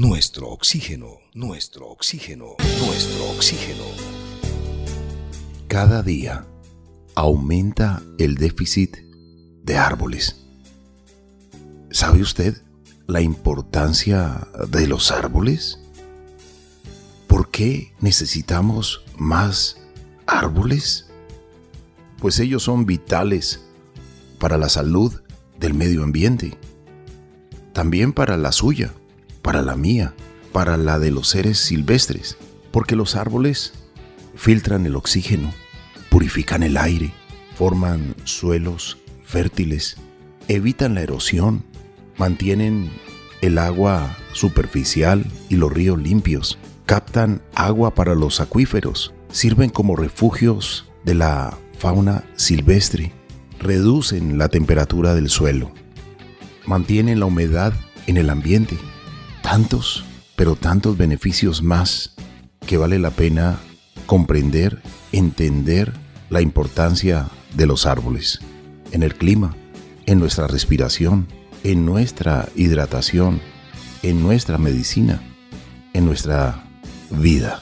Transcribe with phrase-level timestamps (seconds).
[0.00, 2.56] nuestro oxígeno, nuestro oxígeno,
[2.86, 3.84] nuestro oxígeno.
[5.68, 6.46] Cada día
[7.14, 8.96] aumenta el déficit
[9.62, 10.40] de árboles.
[11.90, 12.62] ¿Sabe usted
[13.08, 15.78] la importancia de los árboles?
[17.26, 19.82] ¿Por qué necesitamos más
[20.26, 21.10] árboles?
[22.20, 23.66] Pues ellos son vitales
[24.38, 25.20] para la salud
[25.58, 26.56] del medio ambiente,
[27.74, 28.94] también para la suya,
[29.42, 30.14] para la mía,
[30.52, 32.36] para la de los seres silvestres,
[32.70, 33.72] porque los árboles
[34.34, 35.52] filtran el oxígeno,
[36.08, 37.12] purifican el aire,
[37.56, 39.96] forman suelos fértiles,
[40.48, 41.64] evitan la erosión,
[42.16, 42.90] mantienen
[43.40, 50.86] el agua superficial y los ríos limpios, captan agua para los acuíferos, sirven como refugios
[51.04, 53.12] de la fauna silvestre,
[53.58, 55.70] reducen la temperatura del suelo,
[56.66, 57.72] mantienen la humedad
[58.06, 58.76] en el ambiente.
[59.50, 60.04] Tantos,
[60.36, 62.14] pero tantos beneficios más
[62.68, 63.58] que vale la pena
[64.06, 65.92] comprender, entender
[66.28, 67.26] la importancia
[67.56, 68.38] de los árboles
[68.92, 69.56] en el clima,
[70.06, 71.26] en nuestra respiración,
[71.64, 73.40] en nuestra hidratación,
[74.04, 75.20] en nuestra medicina,
[75.94, 76.64] en nuestra
[77.10, 77.60] vida.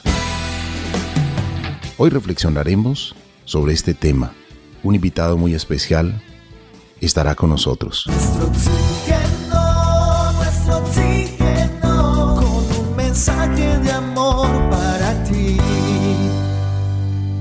[1.97, 3.15] Hoy reflexionaremos
[3.45, 4.33] sobre este tema.
[4.83, 6.21] Un invitado muy especial
[7.01, 8.05] estará con nosotros.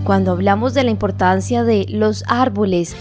[0.08, 2.96] Cuando hablamos de la importancia de los árboles,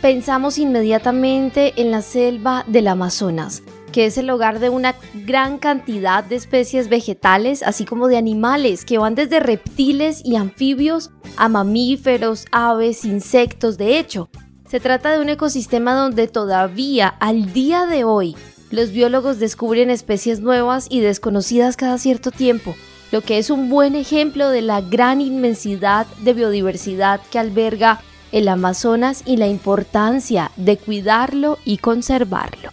[0.00, 3.62] pensamos inmediatamente en la selva del Amazonas,
[3.92, 8.84] que es el hogar de una gran cantidad de especies vegetales, así como de animales,
[8.84, 13.78] que van desde reptiles y anfibios a mamíferos, aves, insectos.
[13.78, 14.28] De hecho,
[14.68, 18.34] se trata de un ecosistema donde todavía, al día de hoy,
[18.72, 22.74] los biólogos descubren especies nuevas y desconocidas cada cierto tiempo,
[23.12, 28.00] lo que es un buen ejemplo de la gran inmensidad de biodiversidad que alberga
[28.32, 32.70] el Amazonas y la importancia de cuidarlo y conservarlo.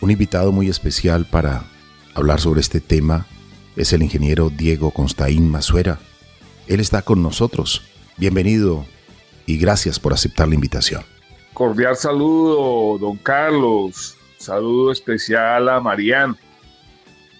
[0.00, 1.64] Un invitado muy especial para
[2.14, 3.26] hablar sobre este tema
[3.76, 6.00] es el ingeniero Diego Constaín Masuera.
[6.66, 7.82] Él está con nosotros.
[8.16, 8.84] Bienvenido
[9.46, 11.02] y gracias por aceptar la invitación.
[11.54, 14.16] Cordial saludo, don Carlos.
[14.36, 16.36] Saludo especial a Marian.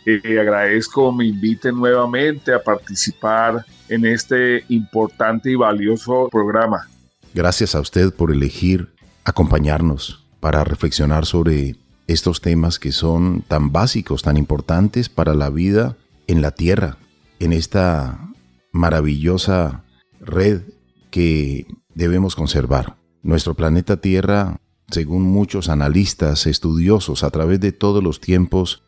[0.07, 6.89] Eh, agradezco me inviten nuevamente a participar en este importante y valioso programa.
[7.35, 8.95] Gracias a usted por elegir
[9.25, 11.75] acompañarnos para reflexionar sobre
[12.07, 15.97] estos temas que son tan básicos, tan importantes para la vida
[16.29, 16.99] en la Tierra,
[17.41, 18.31] en esta
[18.71, 19.83] maravillosa
[20.21, 20.63] red
[21.11, 22.97] que debemos conservar.
[23.23, 28.86] Nuestro planeta Tierra, según muchos analistas, estudiosos a través de todos los tiempos,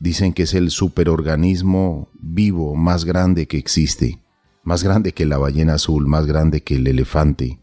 [0.00, 4.20] dicen que es el superorganismo vivo más grande que existe,
[4.64, 7.60] más grande que la ballena azul, más grande que el elefante.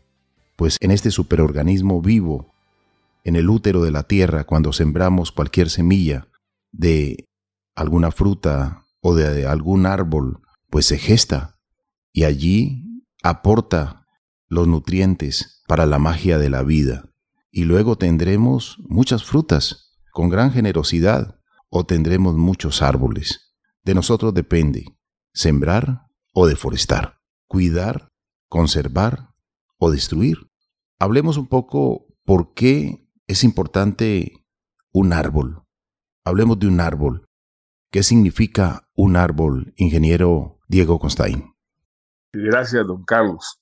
[0.56, 2.54] Pues en este superorganismo vivo
[3.24, 6.28] en el útero de la tierra cuando sembramos cualquier semilla
[6.72, 7.26] de
[7.76, 10.40] alguna fruta o de algún árbol,
[10.70, 11.56] pues se gesta
[12.14, 14.06] y allí aporta
[14.48, 17.10] los nutrientes para la magia de la vida.
[17.52, 21.37] Y luego tendremos muchas frutas con gran generosidad
[21.70, 23.56] o tendremos muchos árboles.
[23.84, 24.98] De nosotros depende
[25.34, 28.12] sembrar o deforestar, cuidar,
[28.50, 29.30] conservar
[29.78, 30.50] o destruir.
[31.00, 34.46] Hablemos un poco por qué es importante
[34.92, 35.64] un árbol.
[36.24, 37.28] Hablemos de un árbol.
[37.92, 41.54] ¿Qué significa un árbol, ingeniero Diego Constain?
[42.34, 43.62] Gracias, don Carlos.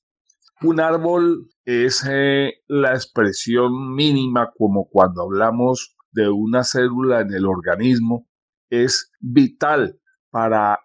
[0.62, 7.46] Un árbol es eh, la expresión mínima como cuando hablamos de una célula en el
[7.46, 8.28] organismo.
[8.70, 10.00] Es vital
[10.31, 10.80] para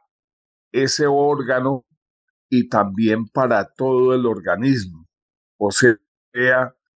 [0.73, 1.87] ese órgano
[2.51, 5.07] y también para todo el organismo.
[5.57, 5.97] O sea,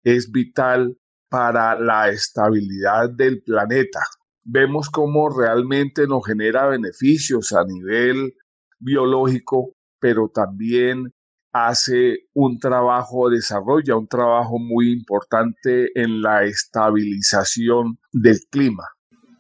[0.05, 0.97] es vital
[1.29, 4.01] para la estabilidad del planeta.
[4.45, 8.35] Vemos cómo realmente nos genera beneficios a nivel
[8.79, 11.13] biológico, pero también
[11.53, 18.85] hace un trabajo, desarrolla un trabajo muy importante en la estabilización del clima.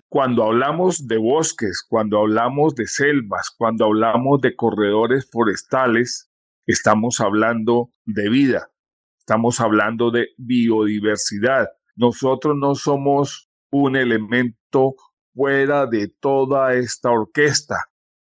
[0.08, 6.28] Cuando hablamos de bosques, cuando hablamos de selvas, cuando hablamos de corredores forestales,
[6.66, 8.70] estamos hablando de vida,
[9.18, 14.94] estamos hablando de biodiversidad, nosotros no somos un elemento
[15.34, 17.76] fuera de toda esta orquesta.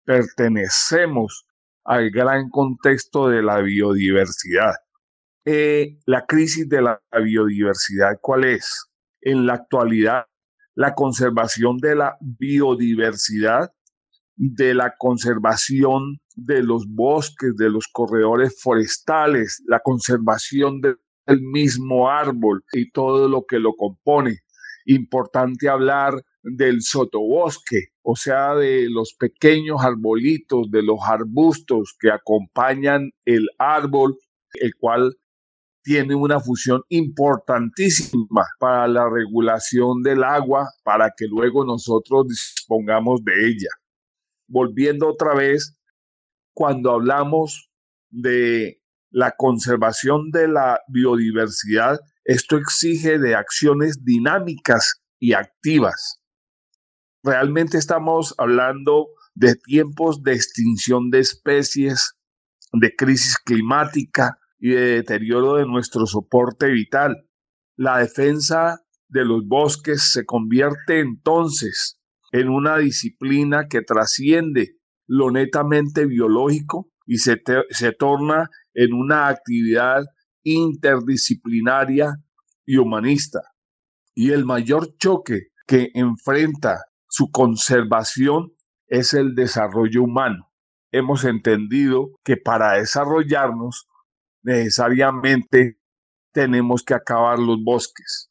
[0.04, 1.46] Pertenecemos
[1.84, 4.74] al gran contexto de la biodiversidad.
[5.44, 8.86] Eh, la crisis de la biodiversidad, ¿cuál es?
[9.22, 10.26] En la actualidad,
[10.74, 13.70] la conservación de la biodiversidad
[14.42, 20.96] de la conservación de los bosques, de los corredores forestales, la conservación del
[21.42, 24.38] mismo árbol y todo lo que lo compone.
[24.86, 33.10] Importante hablar del sotobosque, o sea, de los pequeños arbolitos, de los arbustos que acompañan
[33.24, 34.16] el árbol,
[34.54, 35.16] el cual
[35.82, 43.48] tiene una función importantísima para la regulación del agua, para que luego nosotros dispongamos de
[43.48, 43.70] ella.
[44.46, 45.76] Volviendo otra vez,
[46.52, 47.70] cuando hablamos
[48.10, 56.19] de la conservación de la biodiversidad, esto exige de acciones dinámicas y activas.
[57.22, 62.14] Realmente estamos hablando de tiempos de extinción de especies,
[62.72, 67.26] de crisis climática, y de deterioro de nuestro soporte vital.
[67.76, 71.98] La defensa de los bosques se convierte entonces
[72.30, 74.76] en una disciplina que trasciende
[75.08, 80.04] lo netamente biológico y se, se torna en una actividad
[80.44, 82.14] interdisciplinaria
[82.64, 83.40] y humanista.
[84.14, 88.52] Y el mayor choque que enfrenta su conservación
[88.86, 90.48] es el desarrollo humano.
[90.92, 93.88] Hemos entendido que para desarrollarnos
[94.42, 95.78] necesariamente
[96.32, 98.28] tenemos que acabar los bosques.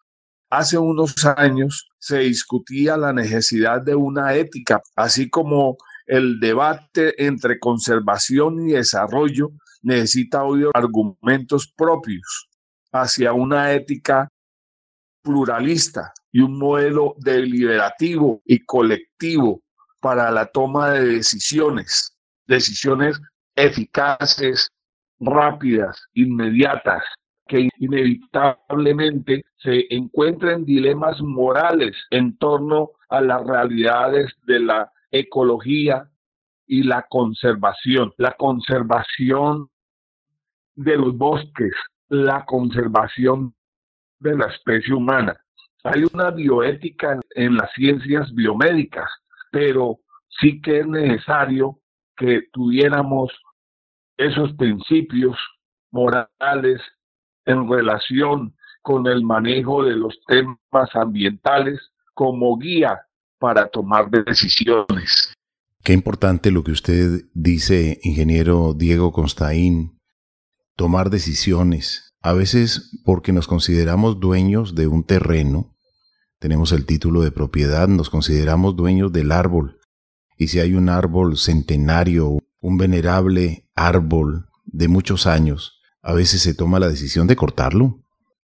[0.50, 5.78] Hace unos años se discutía la necesidad de una ética, así como
[6.08, 12.50] el debate entre conservación y desarrollo necesita hoy argumentos propios
[12.94, 14.30] hacia una ética
[15.22, 19.62] pluralista y un modelo deliberativo y colectivo
[20.02, 22.16] para la toma de decisiones,
[22.48, 23.20] decisiones
[23.56, 24.70] eficaces,
[25.20, 27.04] rápidas, inmediatas,
[27.48, 36.10] que inevitablemente se encuentren dilemas morales en torno a las realidades de la ecología
[36.68, 38.14] y la conservación.
[38.18, 39.70] La conservación
[40.76, 41.74] de los bosques,
[42.08, 43.56] la conservación
[44.20, 45.36] de la especie humana.
[45.92, 49.10] Hay una bioética en las ciencias biomédicas,
[49.52, 49.98] pero
[50.40, 51.80] sí que es necesario
[52.16, 53.32] que tuviéramos
[54.16, 55.36] esos principios
[55.90, 56.80] morales
[57.46, 61.80] en relación con el manejo de los temas ambientales
[62.14, 63.00] como guía
[63.40, 65.34] para tomar decisiones.
[65.84, 69.98] Qué importante lo que usted dice, ingeniero Diego Constaín,
[70.76, 72.14] tomar decisiones.
[72.22, 75.74] A veces porque nos consideramos dueños de un terreno,
[76.40, 79.80] tenemos el título de propiedad, nos consideramos dueños del árbol.
[80.38, 86.54] Y si hay un árbol centenario, un venerable árbol de muchos años, a veces se
[86.54, 88.04] toma la decisión de cortarlo.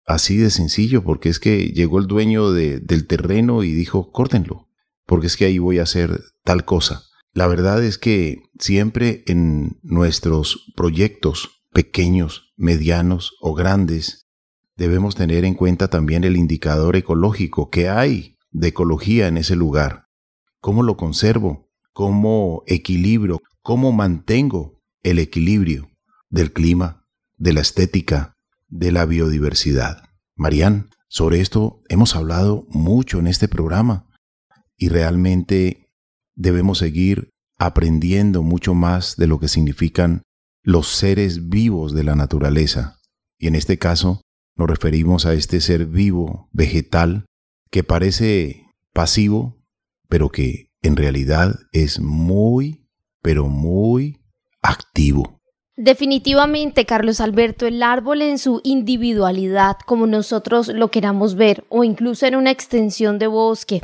[0.06, 4.68] Así de sencillo, porque es que llegó el dueño del terreno y dijo, córtenlo,
[5.06, 7.04] porque es que ahí voy a hacer tal cosa.
[7.34, 14.29] La verdad es que siempre en nuestros proyectos pequeños, medianos o grandes,
[14.80, 20.06] debemos tener en cuenta también el indicador ecológico que hay de ecología en ese lugar.
[20.62, 21.70] ¿Cómo lo conservo?
[21.92, 23.42] ¿Cómo equilibro?
[23.62, 25.90] ¿Cómo mantengo el equilibrio
[26.30, 27.06] del clima,
[27.36, 28.38] de la estética,
[28.70, 30.04] de la biodiversidad?
[30.38, 34.08] Marían, sobre esto hemos hablado mucho en este programa
[34.78, 35.92] y realmente
[36.36, 40.21] debemos seguir aprendiendo mucho más de lo que significan
[40.64, 42.98] los seres vivos de la naturaleza.
[43.38, 44.21] Y en este caso
[44.59, 47.25] nos referimos a este ser vivo, vegetal,
[47.71, 49.57] que parece pasivo,
[50.09, 52.85] pero que en realidad es muy
[53.21, 54.21] pero muy
[54.61, 55.39] activo.
[55.75, 62.25] Definitivamente, Carlos Alberto, el árbol en su individualidad, como nosotros lo queramos ver, o incluso
[62.25, 63.81] en una extensión de bosque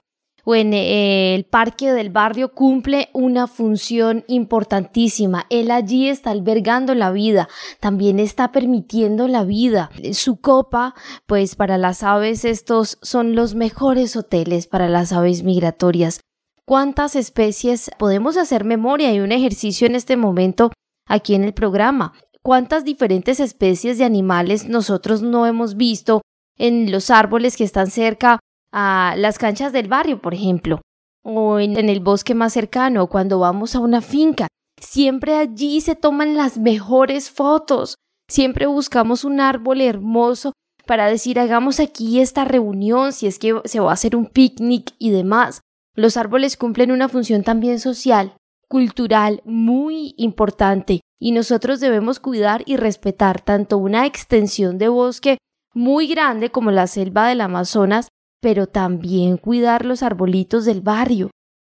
[0.53, 5.47] en eh, el parque del barrio, cumple una función importantísima.
[5.49, 7.49] Él allí está albergando la vida,
[7.79, 9.89] también está permitiendo la vida.
[10.13, 10.93] Su copa,
[11.25, 16.19] pues para las aves estos son los mejores hoteles para las aves migratorias
[16.65, 20.71] cuántas especies podemos hacer memoria y un ejercicio en este momento
[21.07, 22.13] aquí en el programa.
[22.41, 26.21] ¿Cuántas diferentes especies de animales nosotros no hemos visto
[26.57, 28.39] en los árboles que están cerca
[28.71, 30.81] a las canchas del barrio, por ejemplo?
[31.23, 34.47] O en, en el bosque más cercano, cuando vamos a una finca.
[34.79, 37.95] Siempre allí se toman las mejores fotos.
[38.29, 40.53] Siempre buscamos un árbol hermoso
[40.85, 44.93] para decir hagamos aquí esta reunión, si es que se va a hacer un picnic
[44.99, 45.61] y demás.
[45.95, 48.33] Los árboles cumplen una función también social,
[48.67, 55.37] cultural muy importante y nosotros debemos cuidar y respetar tanto una extensión de bosque
[55.73, 58.07] muy grande como la selva del Amazonas,
[58.41, 61.29] pero también cuidar los arbolitos del barrio.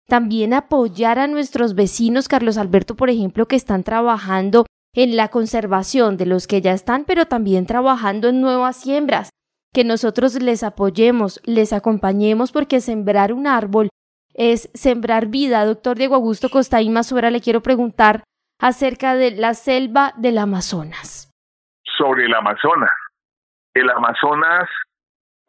[0.07, 6.17] también apoyar a nuestros vecinos, Carlos Alberto, por ejemplo, que están trabajando en la conservación
[6.17, 9.29] de los que ya están, pero también trabajando en nuevas siembras,
[9.73, 13.87] que nosotros les apoyemos, les acompañemos, porque sembrar un árbol
[14.33, 15.63] es sembrar vida.
[15.65, 18.25] Doctor Diego Augusto Costaín Suera, le quiero preguntar
[18.59, 21.31] acerca de la selva del Amazonas.
[21.97, 22.91] Sobre el Amazonas.
[23.73, 24.67] El Amazonas,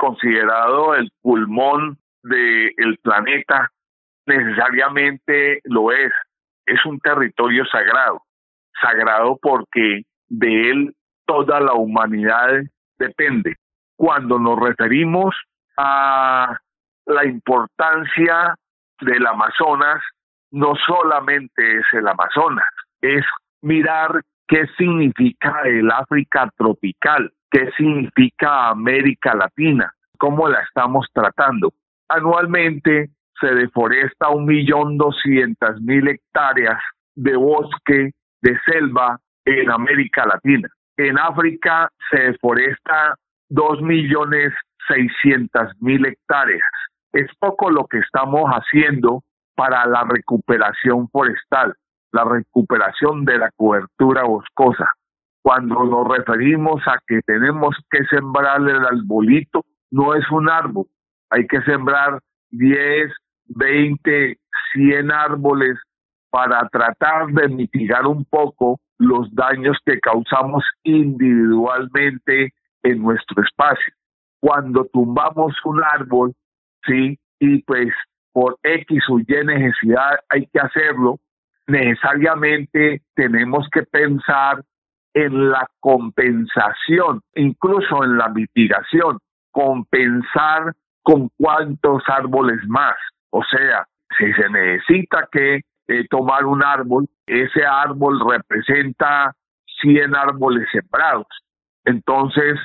[0.03, 3.71] considerado el pulmón del planeta,
[4.27, 6.11] necesariamente lo es.
[6.67, 8.21] Es un territorio sagrado.
[8.81, 12.63] Sagrado porque de él toda la humanidad
[12.99, 13.55] depende.
[13.97, 15.37] Cuando nos referimos
[15.77, 16.59] a
[17.07, 18.57] la importancia
[19.01, 20.03] del Amazonas,
[20.51, 22.67] no solamente es el Amazonas,
[23.01, 23.25] es
[23.61, 24.21] mirar
[24.53, 31.73] qué significa el África tropical, qué significa América Latina, cómo la estamos tratando.
[32.11, 33.09] Anualmente
[33.41, 36.79] se deforesta un millón doscientas mil hectáreas
[37.15, 38.11] de bosque,
[38.43, 40.69] de selva en América Latina.
[40.99, 43.15] En África se deforesta
[43.49, 44.53] dos millones
[44.87, 46.61] seiscientas mil hectáreas.
[47.15, 49.23] Es poco lo que estamos haciendo
[49.55, 51.75] para la recuperación forestal,
[52.13, 54.89] la recuperación de la cobertura boscosa.
[55.43, 60.87] Cuando nos referimos a que tenemos que sembrar el arbolito, no es un árbol,
[61.31, 63.13] hay que sembrar 10,
[63.47, 64.39] 20,
[64.75, 65.79] 100 árboles
[66.31, 72.53] para tratar de mitigar un poco los daños que causamos individualmente
[72.83, 73.93] en nuestro espacio.
[74.41, 76.33] Cuando tumbamos un árbol,
[76.87, 77.93] sí, y pues
[78.33, 81.19] por X o Y necesidad hay que hacerlo,
[81.67, 84.63] necesariamente tenemos que pensar
[85.15, 89.19] en la compensación, incluso en la mitigación,
[89.51, 92.95] compensar con cuántos árboles más.
[93.31, 93.87] O sea,
[94.19, 99.33] si se necesita que eh, tomar un árbol, ese árbol representa
[99.81, 101.27] 100 árboles sembrados.
[101.85, 102.59] Entonces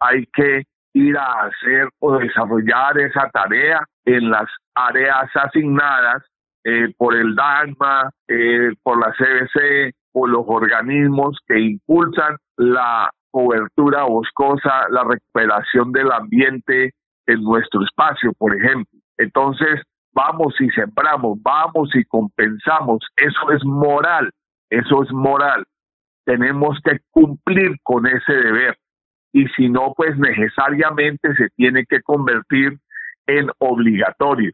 [0.00, 6.22] hay que ir a hacer o desarrollar esa tarea en las áreas asignadas
[6.64, 14.04] eh, por el DAGMA, eh, por la CBC, por los organismos que impulsan la cobertura
[14.04, 16.92] boscosa, la recuperación del ambiente
[17.26, 18.98] en nuestro espacio, por ejemplo.
[19.18, 23.00] Entonces, vamos y sembramos, vamos y compensamos.
[23.16, 24.30] Eso es moral,
[24.70, 25.64] eso es moral.
[26.24, 28.78] Tenemos que cumplir con ese deber.
[29.32, 32.78] Y si no, pues necesariamente se tiene que convertir
[33.26, 34.52] en obligatorio.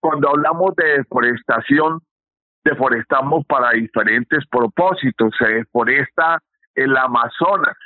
[0.00, 2.00] Cuando hablamos de deforestación,
[2.64, 5.34] deforestamos para diferentes propósitos.
[5.38, 6.38] Se deforesta
[6.74, 7.76] el Amazonas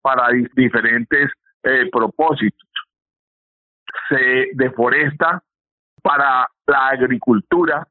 [0.00, 1.30] para diferentes
[1.62, 2.68] eh, propósitos.
[4.08, 5.42] Se deforesta
[6.02, 7.86] para la agricultura.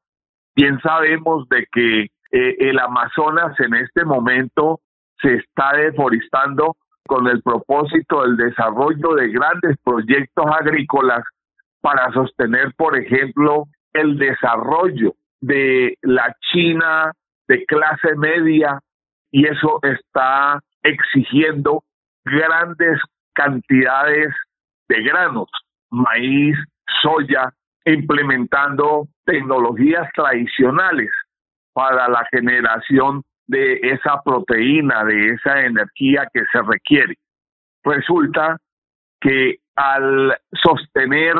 [0.55, 4.79] Bien sabemos de que eh, el Amazonas en este momento
[5.21, 11.23] se está deforestando con el propósito del desarrollo de grandes proyectos agrícolas
[11.81, 17.11] para sostener, por ejemplo, el desarrollo de la China
[17.47, 18.79] de clase media
[19.31, 21.83] y eso está exigiendo
[22.25, 22.99] grandes
[23.33, 24.33] cantidades
[24.87, 25.49] de granos,
[25.89, 26.57] maíz,
[27.01, 27.51] soya,
[27.85, 31.09] implementando tecnologías tradicionales
[31.73, 37.15] para la generación de esa proteína, de esa energía que se requiere.
[37.83, 38.57] Resulta
[39.21, 41.35] que al sostener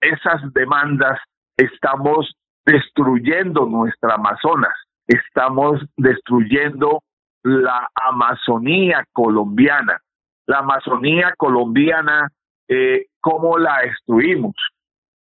[0.00, 1.18] esas demandas
[1.56, 4.74] estamos destruyendo nuestra Amazonas,
[5.06, 7.00] estamos destruyendo
[7.42, 9.98] la Amazonía colombiana.
[10.46, 12.28] La Amazonía colombiana,
[12.68, 14.54] eh, ¿cómo la destruimos?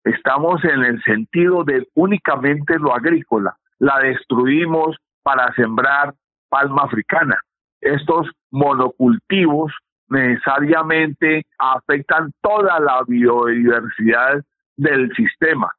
[0.03, 3.55] Estamos en el sentido de únicamente lo agrícola.
[3.79, 6.13] La destruimos para sembrar
[6.49, 7.39] palma africana.
[7.81, 9.73] Estos monocultivos
[10.09, 14.43] necesariamente afectan toda la biodiversidad
[14.79, 15.71] del sistema.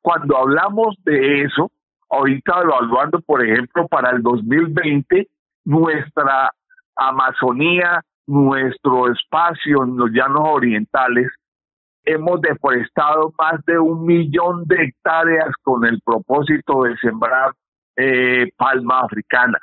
[0.00, 1.70] Cuando hablamos de eso,
[2.10, 5.28] ahorita evaluando, por ejemplo, para el 2020,
[5.64, 6.52] nuestra
[6.96, 11.28] Amazonía, nuestro espacio en los llanos orientales,
[12.04, 17.52] hemos deforestado más de un millón de hectáreas con el propósito de sembrar
[17.96, 19.58] eh, palma africana.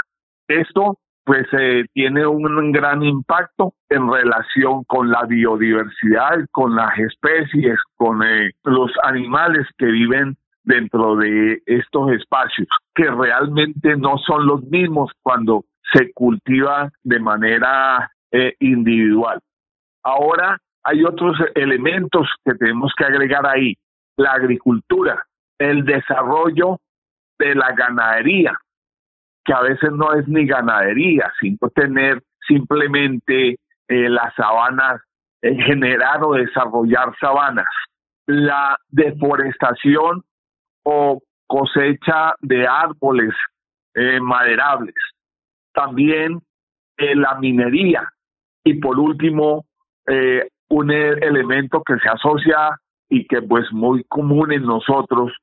[0.48, 7.80] Esto pues eh, tiene un gran impacto en relación con la biodiversidad, con las especies,
[7.96, 14.64] con eh, los animales que viven dentro de estos espacios, que realmente no son los
[14.64, 19.40] mismos cuando se cultiva de manera eh, individual.
[20.04, 23.76] Ahora hay otros elementos que tenemos que agregar ahí.
[24.18, 25.24] La agricultura.
[25.58, 26.80] el desarrollo
[27.38, 28.58] de la ganadería,
[29.44, 33.58] que a veces no es ni ganadería, sino tener simplemente
[33.88, 35.02] eh, las sabanas,
[35.42, 37.68] eh, generar o desarrollar sabanas.
[38.28, 40.24] La deforestación
[40.84, 43.34] o cosecha de árboles
[43.96, 44.96] eh, maderables.
[45.74, 46.42] También
[46.98, 48.08] la minería.
[48.64, 49.66] Y por último,
[50.70, 52.78] un elemento que se asocia
[53.10, 55.34] y que pues muy común en nosotros,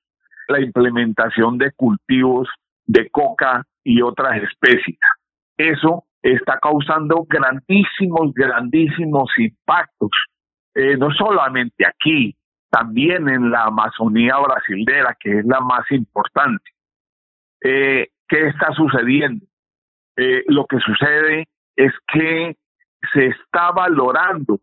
[0.46, 2.48] la implementación de cultivos
[2.88, 4.98] de coca y otras especies.
[5.56, 10.10] Eso está causando grandísimos, grandísimos impactos,
[10.74, 12.34] eh, no solamente aquí,
[12.70, 16.64] también en la Amazonía brasilera, que es la más importante.
[17.62, 19.46] Eh, ¿Qué está sucediendo?
[20.16, 22.56] Eh, lo que sucede es que
[23.12, 24.58] se está valorando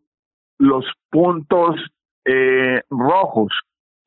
[0.60, 1.76] los puntos
[2.90, 3.54] rojos,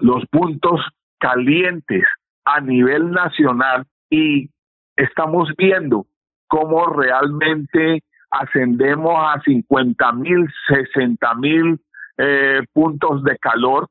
[0.00, 0.80] los puntos
[1.20, 2.04] calientes
[2.44, 4.50] a nivel nacional y
[4.96, 6.06] estamos viendo
[6.48, 11.80] cómo realmente ascendemos a 50 mil, 60 mil
[12.16, 13.88] eh, puntos de calor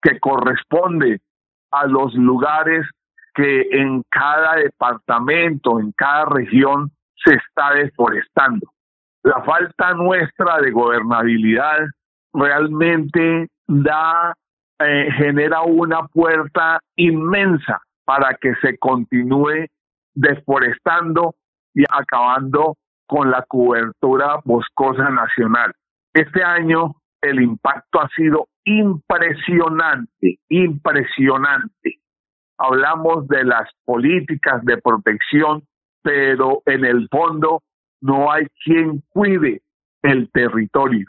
[0.00, 1.20] que corresponde
[1.70, 2.86] a los lugares
[3.34, 6.90] que en cada departamento, en cada región
[7.22, 8.72] se está deforestando.
[9.22, 11.86] La falta nuestra de gobernabilidad
[12.32, 14.32] realmente da,
[14.78, 19.66] eh, genera una puerta inmensa para que se continúe
[20.14, 21.34] deforestando
[21.74, 25.74] y acabando con la cobertura boscosa nacional.
[26.14, 32.00] Este año el impacto ha sido impresionante, impresionante.
[32.58, 35.64] Hablamos de las políticas de protección,
[36.02, 37.62] pero en el fondo
[38.00, 39.60] no hay quien cuide
[40.02, 41.06] el territorio.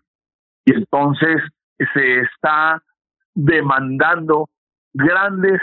[0.65, 1.41] Y entonces
[1.93, 2.81] se está
[3.33, 4.49] demandando
[4.93, 5.61] grandes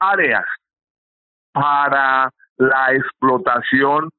[0.00, 0.44] áreas
[1.52, 4.10] para la explotación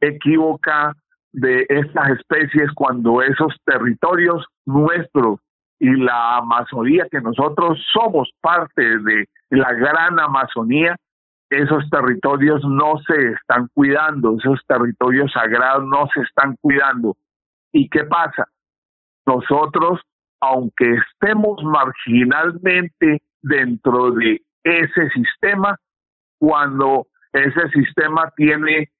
[0.00, 0.94] equívoca
[1.32, 5.40] de estas especies cuando esos territorios nuestros
[5.80, 10.96] y la Amazonía, que nosotros somos parte de la gran Amazonía,
[11.50, 17.16] esos territorios no se están cuidando, esos territorios sagrados no se están cuidando.
[17.72, 18.48] ¿Y qué pasa?
[19.26, 20.00] Nosotros,
[20.40, 25.76] aunque estemos marginalmente dentro de ese sistema,
[26.38, 28.90] cuando ese sistema tiene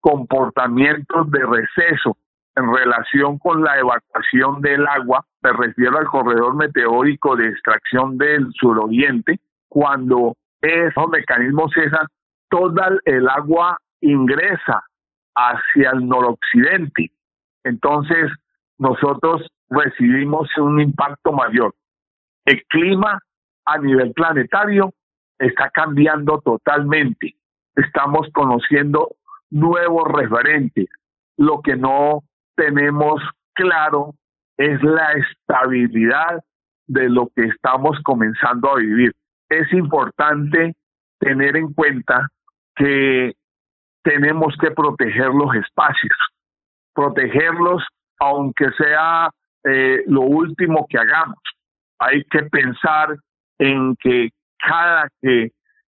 [0.00, 2.16] comportamientos de receso
[2.56, 8.52] en relación con la evacuación del agua, me refiero al corredor meteórico de extracción del
[8.52, 12.06] suroriente, cuando esos mecanismos cesan,
[12.48, 14.84] toda el agua ingresa
[15.34, 17.10] hacia el noroccidente.
[17.64, 18.30] Entonces,
[18.78, 21.74] nosotros recibimos un impacto mayor.
[22.44, 23.18] El clima
[23.64, 24.92] a nivel planetario
[25.38, 27.34] está cambiando totalmente.
[27.76, 29.16] Estamos conociendo
[29.50, 30.86] nuevos referentes.
[31.36, 32.22] Lo que no
[32.56, 33.22] tenemos
[33.54, 34.14] claro
[34.56, 36.42] es la estabilidad
[36.86, 39.12] de lo que estamos comenzando a vivir.
[39.48, 40.74] Es importante
[41.18, 42.28] tener en cuenta
[42.76, 43.32] que
[44.02, 46.16] tenemos que proteger los espacios,
[46.94, 47.82] protegerlos
[48.20, 49.30] aunque sea
[49.64, 51.38] eh, lo último que hagamos.
[51.98, 53.16] Hay que pensar
[53.58, 55.50] en que cada que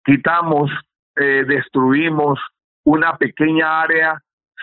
[0.04, 0.70] quitamos,
[1.16, 2.38] eh, destruimos
[2.84, 4.20] una pequeña área,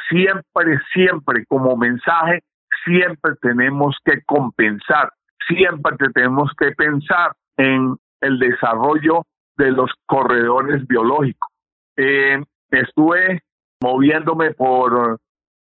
[0.09, 2.41] siempre, siempre como mensaje,
[2.85, 5.11] siempre tenemos que compensar,
[5.47, 9.23] siempre tenemos que pensar en el desarrollo
[9.57, 11.49] de los corredores biológicos.
[11.97, 13.41] Eh, estuve
[13.81, 15.19] moviéndome por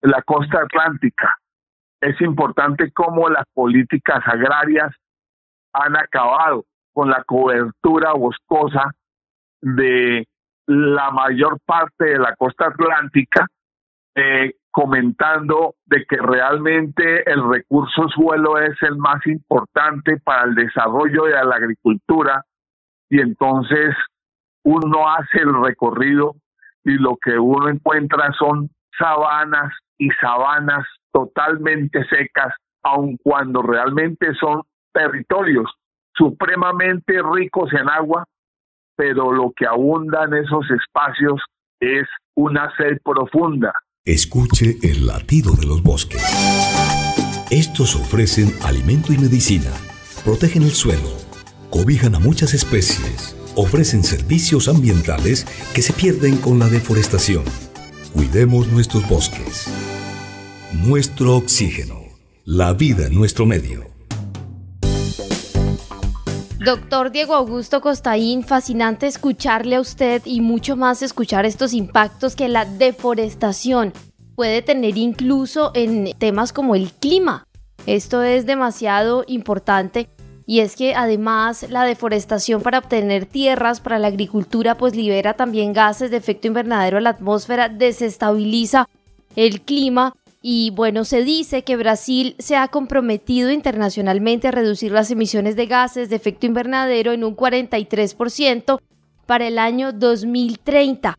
[0.02, 1.36] la costa atlántica.
[2.00, 4.94] Es importante cómo las políticas agrarias
[5.72, 8.92] han acabado con la cobertura boscosa
[9.60, 10.26] de
[10.66, 13.46] la mayor parte de la costa atlántica,
[14.14, 21.24] eh, comentando de que realmente el recurso suelo es el más importante para el desarrollo
[21.24, 22.44] de la agricultura
[23.10, 23.94] y entonces
[24.62, 26.36] uno hace el recorrido
[26.84, 32.52] y lo que uno encuentra son sabanas y sabanas totalmente secas,
[32.82, 35.70] aun cuando realmente son territorios
[36.16, 38.24] supremamente ricos en agua,
[38.96, 41.40] pero lo que abunda en esos espacios
[41.80, 43.72] es una sed profunda.
[44.04, 46.22] Escuche el latido de los bosques.
[47.50, 49.70] Estos ofrecen alimento y medicina,
[50.24, 51.10] protegen el suelo,
[51.70, 57.44] cobijan a muchas especies, ofrecen servicios ambientales que se pierden con la deforestación.
[58.12, 59.68] Cuidemos nuestros bosques.
[60.72, 62.02] Nuestro oxígeno.
[62.44, 63.93] La vida en nuestro medio.
[66.64, 72.48] Doctor Diego Augusto Costaín, fascinante escucharle a usted y mucho más escuchar estos impactos que
[72.48, 73.92] la deforestación
[74.34, 77.46] puede tener incluso en temas como el clima.
[77.84, 80.08] Esto es demasiado importante
[80.46, 85.74] y es que además la deforestación para obtener tierras para la agricultura pues libera también
[85.74, 88.88] gases de efecto invernadero a la atmósfera, desestabiliza
[89.36, 90.14] el clima
[90.46, 95.64] y bueno, se dice que Brasil se ha comprometido internacionalmente a reducir las emisiones de
[95.64, 98.78] gases de efecto invernadero en un 43%
[99.26, 101.14] para el año 2030.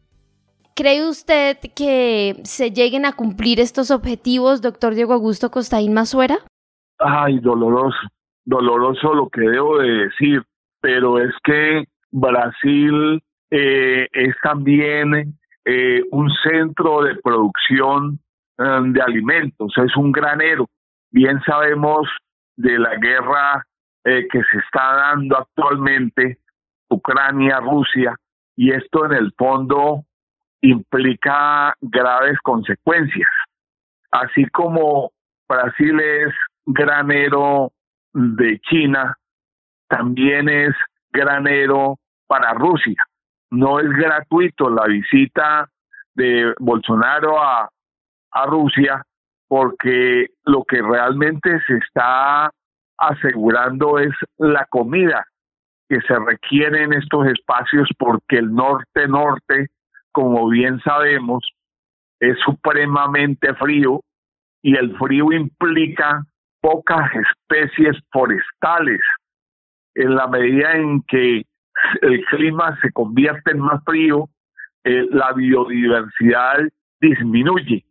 [0.76, 6.38] ¿Cree usted que se lleguen a cumplir estos objetivos, doctor Diego Augusto Costaín Mazuera?
[7.00, 7.98] Ay, doloroso,
[8.46, 10.44] doloroso lo que debo de decir,
[10.82, 15.36] pero es que Brasil eh, es también
[15.66, 18.20] eh, un centro de producción
[18.58, 20.68] de alimentos, es un granero.
[21.12, 22.08] Bien sabemos
[22.56, 23.66] de la guerra
[24.04, 26.40] que se está dando actualmente,
[26.90, 28.16] Ucrania-Rusia,
[28.56, 30.06] y esto en el fondo
[30.62, 33.30] implica graves consecuencias.
[34.12, 35.12] Así como
[35.48, 36.34] Brasil es
[36.66, 37.72] granero
[38.14, 39.18] de China,
[39.88, 40.74] también es
[41.12, 43.04] granero para Rusia.
[43.52, 45.70] No es gratuito la visita
[46.14, 47.70] de Bolsonaro a,
[48.36, 49.04] a Rusia
[49.48, 52.52] porque lo que realmente se está
[52.98, 55.26] asegurando es la comida
[55.90, 59.70] que se requiere en estos espacios porque el norte-norte
[60.16, 61.44] como bien sabemos,
[62.22, 64.00] es supremamente frío
[64.62, 66.24] y el frío implica
[66.62, 69.02] pocas especies forestales.
[69.94, 71.44] En la medida en que
[72.02, 74.30] el clima se convierte en más frío,
[74.86, 76.60] eh, la biodiversidad
[77.02, 77.84] disminuye.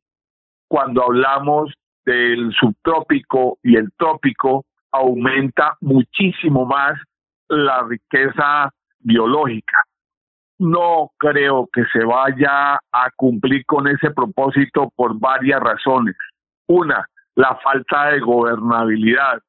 [0.74, 1.72] Cuando hablamos
[2.04, 6.98] del subtrópico y el trópico, aumenta muchísimo más
[7.48, 9.76] la riqueza biológica
[10.58, 16.16] no creo que se vaya a cumplir con ese propósito por varias razones.
[16.66, 19.40] Una, la falta de gobernabilidad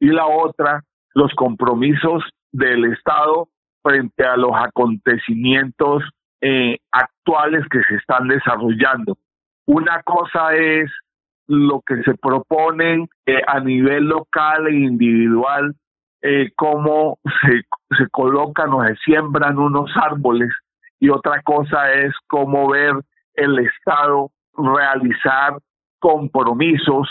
[0.00, 0.82] y la otra,
[1.14, 3.48] los compromisos del Estado
[3.82, 6.02] frente a los acontecimientos
[6.40, 9.16] eh, actuales que se están desarrollando.
[9.66, 10.90] Una cosa es
[11.46, 15.74] lo que se proponen eh, a nivel local e individual
[16.22, 17.62] eh, cómo se,
[17.96, 20.50] se colocan o se siembran unos árboles
[20.98, 22.94] y otra cosa es cómo ver
[23.34, 25.58] el Estado realizar
[25.98, 27.08] compromisos,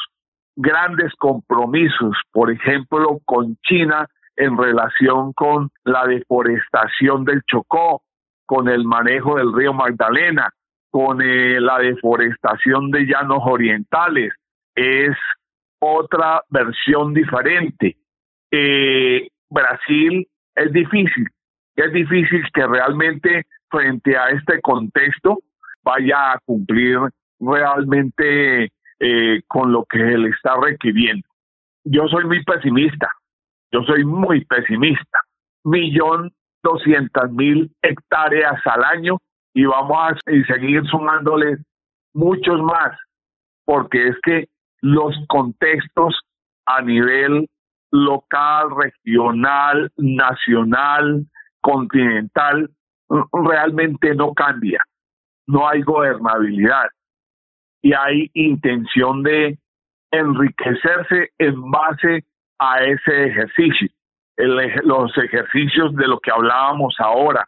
[0.56, 8.02] grandes compromisos, por ejemplo, con China en relación con la deforestación del Chocó,
[8.48, 10.50] con el manejo del río Magdalena,
[10.94, 14.32] con eh, la deforestación de llanos orientales.
[14.76, 15.18] Es
[15.80, 17.98] otra versión diferente.
[18.52, 21.28] Eh, Brasil es difícil,
[21.76, 25.40] es difícil que realmente frente a este contexto
[25.84, 27.00] vaya a cumplir
[27.40, 31.28] realmente eh, con lo que él está requiriendo.
[31.86, 33.10] Yo soy muy pesimista,
[33.72, 35.20] yo soy muy pesimista.
[35.64, 39.18] Millón doscientas mil hectáreas al año
[39.54, 40.16] y vamos a
[40.48, 41.60] seguir sumándoles
[42.14, 42.98] muchos más,
[43.66, 44.48] porque es que
[44.82, 46.20] los contextos
[46.66, 47.48] a nivel
[47.92, 51.26] local, regional, nacional,
[51.62, 52.70] continental,
[53.32, 54.84] realmente no cambia.
[55.46, 56.88] No hay gobernabilidad
[57.82, 59.60] y hay intención de
[60.12, 62.26] enriquecerse en base
[62.60, 63.90] a ese ejercicio.
[64.38, 67.48] los ejercicios de lo que hablábamos ahora,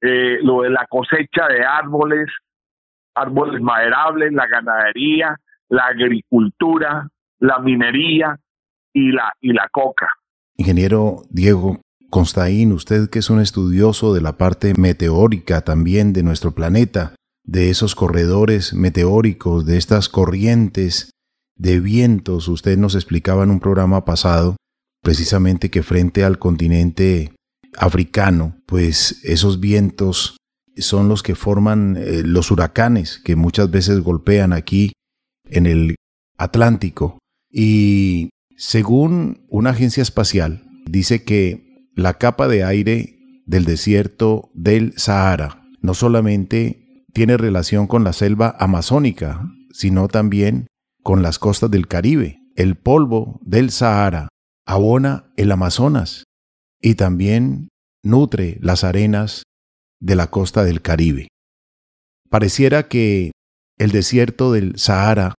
[0.00, 2.28] eh, lo de la cosecha de árboles,
[3.14, 5.36] árboles maderables, la ganadería,
[5.68, 7.08] la agricultura,
[7.40, 8.38] la minería,
[8.92, 10.08] y la, y la coca.
[10.56, 11.80] Ingeniero Diego
[12.10, 17.70] Constaín, usted que es un estudioso de la parte meteórica también de nuestro planeta, de
[17.70, 21.10] esos corredores meteóricos, de estas corrientes
[21.56, 24.56] de vientos, usted nos explicaba en un programa pasado
[25.02, 27.32] precisamente que frente al continente
[27.78, 30.36] africano, pues esos vientos
[30.76, 34.92] son los que forman eh, los huracanes que muchas veces golpean aquí
[35.44, 35.96] en el
[36.36, 37.18] Atlántico.
[37.50, 45.64] Y según una agencia espacial, dice que la capa de aire del desierto del Sahara
[45.80, 50.66] no solamente tiene relación con la selva amazónica, sino también
[51.02, 52.40] con las costas del Caribe.
[52.54, 54.28] El polvo del Sahara
[54.66, 56.24] abona el Amazonas
[56.80, 57.68] y también
[58.02, 59.42] nutre las arenas
[60.00, 61.28] de la costa del Caribe.
[62.30, 63.32] Pareciera que
[63.78, 65.34] el desierto del Sahara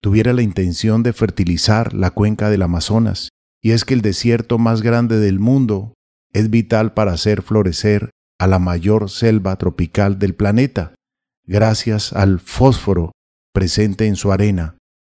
[0.00, 3.28] tuviera la intención de fertilizar la cuenca del Amazonas,
[3.62, 5.92] y es que el desierto más grande del mundo
[6.32, 10.94] es vital para hacer florecer a la mayor selva tropical del planeta,
[11.44, 13.12] gracias al fósforo
[13.52, 14.78] presente en su arena,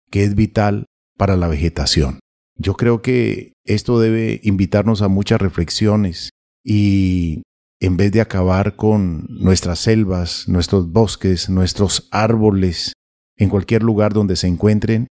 [0.10, 0.86] que es vital
[1.18, 2.20] para la vegetación.
[2.64, 6.30] Yo creo que esto debe invitarnos a muchas reflexiones
[6.64, 7.42] y
[7.80, 12.94] en vez de acabar con nuestras selvas, nuestros bosques, nuestros árboles,
[13.36, 15.08] en cualquier lugar donde se encuentren,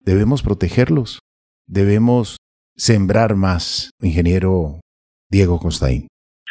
[0.00, 1.20] debemos protegerlos,
[1.66, 2.36] debemos
[2.76, 4.80] sembrar más, ingeniero
[5.30, 6.06] Diego Constaín.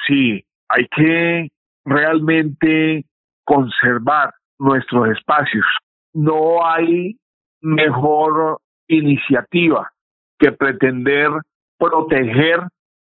[0.08, 1.50] Sí, hay que
[1.86, 3.06] realmente
[3.46, 5.66] conservar nuestros espacios.
[6.12, 7.20] No hay
[7.62, 8.58] mejor
[8.88, 9.92] iniciativa
[10.40, 11.30] que pretender
[11.78, 12.62] proteger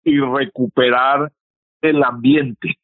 [0.04, 1.30] y recuperar
[1.80, 2.76] el ambiente.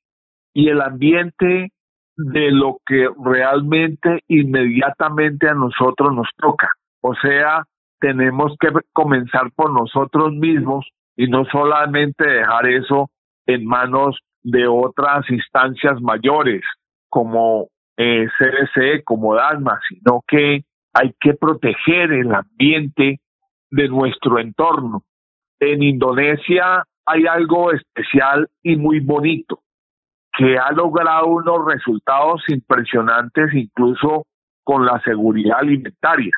[0.52, 1.72] Y el ambiente
[2.16, 6.70] de lo que realmente inmediatamente a nosotros nos toca.
[7.00, 7.64] O sea,
[8.00, 13.10] tenemos que comenzar por nosotros mismos y no solamente dejar eso
[13.46, 16.62] en manos de otras instancias mayores
[17.08, 18.28] como eh,
[19.04, 20.62] como DASMA, sino que
[20.94, 23.20] hay que proteger el ambiente
[23.70, 25.02] de nuestro entorno.
[25.60, 29.60] En Indonesia hay algo especial y muy bonito
[30.36, 34.26] que ha logrado unos resultados impresionantes incluso
[34.62, 36.30] con la seguridad alimentaria.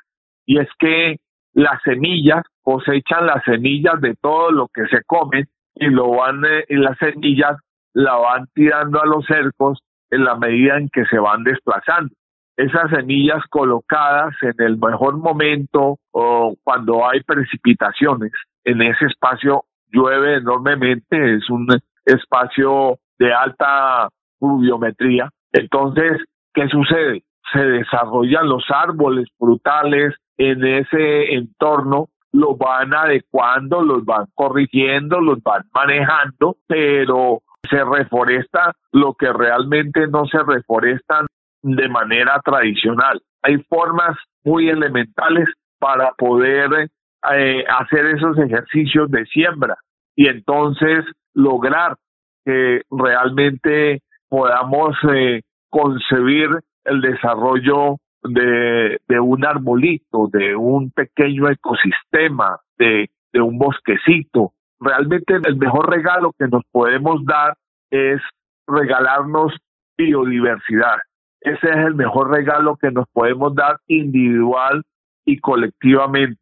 [0.47, 1.19] Y es que
[1.53, 6.65] las semillas cosechan las semillas de todo lo que se come y lo van eh,
[6.69, 7.57] y las semillas
[7.93, 12.15] la van tirando a los cercos en la medida en que se van desplazando.
[12.61, 18.33] Esas semillas colocadas en el mejor momento o cuando hay precipitaciones,
[18.65, 21.69] en ese espacio llueve enormemente, es un
[22.05, 25.31] espacio de alta pluviometría.
[25.53, 27.23] Entonces, ¿qué sucede?
[27.51, 35.43] Se desarrollan los árboles frutales en ese entorno, los van adecuando, los van corrigiendo, los
[35.43, 37.39] van manejando, pero
[37.71, 41.25] se reforesta lo que realmente no se reforesta
[41.63, 43.21] de manera tradicional.
[43.43, 46.91] Hay formas muy elementales para poder
[47.33, 49.77] eh, hacer esos ejercicios de siembra
[50.15, 51.97] y entonces lograr
[52.45, 56.49] que realmente podamos eh, concebir
[56.85, 64.53] el desarrollo de, un arbolito, de un pequeño ecosistema, de un bosquecito.
[64.81, 67.57] Realmente el mejor regalo que nos podemos dar
[67.91, 68.21] es
[68.67, 69.55] regalarnos
[69.97, 70.97] biodiversidad.
[71.41, 74.85] Ese es el mejor regalo que nos podemos dar individual
[75.25, 76.41] y colectivamente.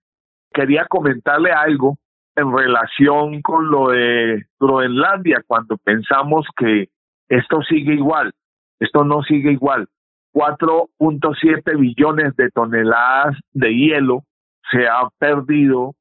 [0.53, 1.97] Quería comentarle algo
[2.35, 6.89] en relación con lo de Groenlandia, cuando pensamos que
[7.29, 8.33] esto sigue igual,
[8.81, 9.89] esto no sigue igual.
[10.33, 14.23] 4.7 billones de toneladas de hielo
[14.71, 15.95] se han perdido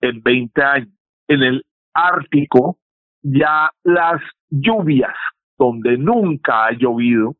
[0.00, 0.88] en 20 años.
[1.28, 2.78] En el Ártico
[3.22, 5.14] ya las lluvias,
[5.58, 7.34] donde nunca ha llovido,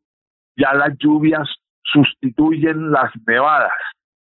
[0.55, 1.47] ya las lluvias
[1.83, 3.71] sustituyen las nevadas,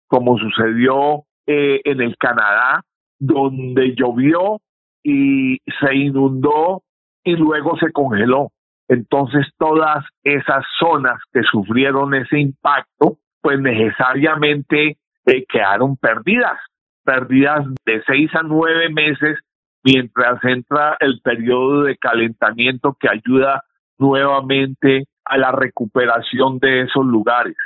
[0.08, 2.82] como sucedió eh, en el Canadá,
[3.18, 4.60] donde llovió
[5.02, 6.82] y se inundó
[7.24, 8.50] y luego se congeló.
[8.88, 16.58] Entonces todas esas zonas que sufrieron ese impacto, pues necesariamente eh, quedaron perdidas,
[17.04, 19.38] perdidas de seis a nueve meses
[19.84, 23.64] mientras entra el periodo de calentamiento que ayuda
[23.98, 27.56] nuevamente a la recuperación de esos lugares.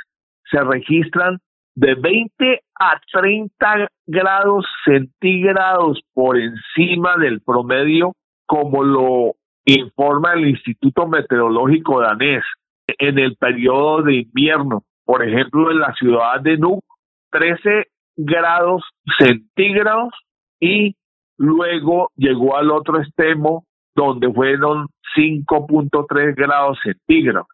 [0.49, 1.39] Se registran
[1.75, 8.13] de 20 a 30 grados centígrados por encima del promedio,
[8.45, 12.43] como lo informa el Instituto Meteorológico danés
[12.87, 14.83] en el periodo de invierno.
[15.05, 16.83] Por ejemplo, en la ciudad de Nuuk,
[17.31, 18.83] 13 grados
[19.19, 20.13] centígrados
[20.59, 20.95] y
[21.37, 23.65] luego llegó al otro extremo
[23.97, 27.47] donde fueron 5.3 grados centígrados.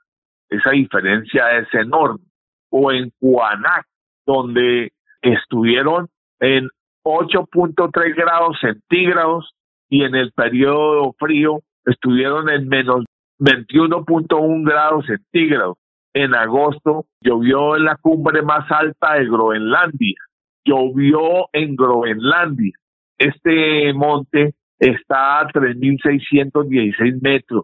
[0.50, 2.26] Esa diferencia es enorme.
[2.70, 3.86] O en Cuanac,
[4.26, 6.10] donde estuvieron
[6.42, 6.68] en
[7.06, 9.54] 8.3 grados centígrados
[9.90, 13.06] y en el periodo frío estuvieron en menos
[13.40, 15.78] 21.1 grados centígrados.
[16.14, 20.18] En agosto llovió en la cumbre más alta de Groenlandia.
[20.66, 22.74] Llovió en Groenlandia.
[23.18, 27.64] Este monte está a 3.616 metros,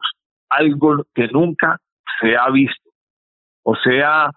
[0.50, 1.80] algo que nunca
[2.22, 2.90] se ha visto.
[3.64, 4.32] O sea,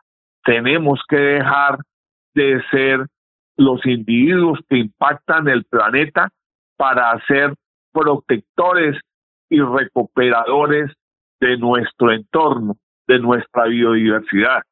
[0.44, 1.78] tenemos que dejar
[2.34, 3.06] de ser
[3.56, 6.30] los individuos que impactan el planeta
[6.76, 7.54] para ser
[7.92, 8.98] protectores
[9.48, 10.90] y recuperadores
[11.40, 14.62] de nuestro entorno, de nuestra biodiversidad.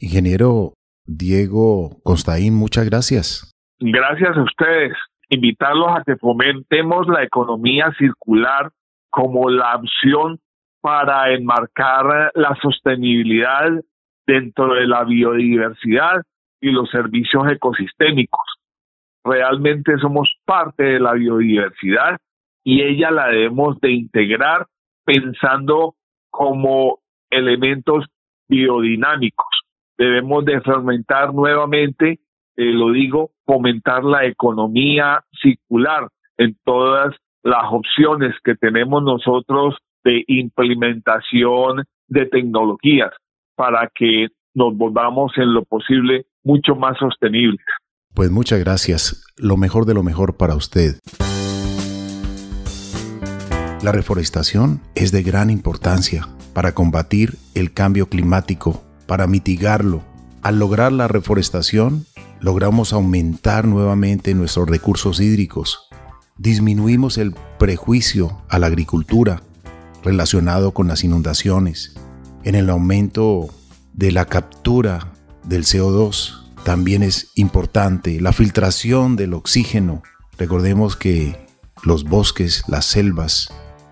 [0.00, 0.74] Ingeniero
[1.06, 3.54] Diego Constaín, muchas gracias.
[3.80, 4.92] Gracias a ustedes.
[5.30, 8.70] Invitarlos a que fomentemos la economía circular
[9.10, 10.38] como la opción
[10.80, 13.70] para enmarcar la sostenibilidad
[14.26, 16.22] dentro de la biodiversidad
[16.60, 18.40] y los servicios ecosistémicos.
[19.24, 22.18] Realmente somos parte de la biodiversidad
[22.64, 24.66] y ella la debemos de integrar
[25.04, 25.94] pensando
[26.30, 28.06] como elementos
[28.48, 29.46] biodinámicos.
[29.96, 32.20] Debemos de fermentar nuevamente,
[32.58, 40.24] eh, lo digo, fomentar la economía circular en todas las opciones que tenemos nosotros de
[40.26, 43.12] implementación de tecnologías
[43.54, 47.64] para que nos volvamos en lo posible mucho más sostenibles.
[48.12, 49.24] Pues muchas gracias.
[49.36, 50.98] Lo mejor de lo mejor para usted.
[53.84, 60.02] La reforestación es de gran importancia para combatir el cambio climático, para mitigarlo.
[60.42, 62.04] Al lograr la reforestación,
[62.40, 65.88] logramos aumentar nuevamente nuestros recursos hídricos,
[66.36, 69.42] disminuimos el prejuicio a la agricultura
[70.02, 71.94] relacionado con las inundaciones,
[72.44, 73.48] en el aumento
[73.92, 75.12] de la captura
[75.44, 76.44] del CO2.
[76.64, 80.02] También es importante la filtración del oxígeno.
[80.38, 81.46] Recordemos que
[81.82, 83.48] los bosques, las selvas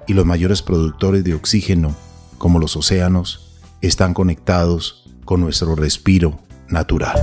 [0.07, 1.95] y los mayores productores de oxígeno,
[2.39, 7.17] como los océanos, están conectados con nuestro respiro natural.